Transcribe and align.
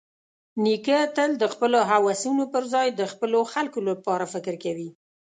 نیکه 0.63 0.97
تل 1.15 1.31
د 1.41 1.43
خپلو 1.53 1.79
هوسونو 1.91 2.43
پرځای 2.53 2.87
د 2.93 3.01
خپلو 3.11 3.39
خلکو 3.53 3.79
لپاره 3.89 4.25
فکر 4.33 4.53
کوي. 4.63 4.89